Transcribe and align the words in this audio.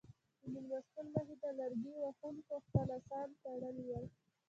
د 0.41 0.43
مېلمستون 0.53 1.05
مخې 1.13 1.35
ته 1.41 1.49
لرګي 1.59 1.93
وهونکو 2.01 2.53
خپل 2.65 2.87
اسان 2.97 3.27
تړلي 3.43 3.85
ول. 3.91 4.05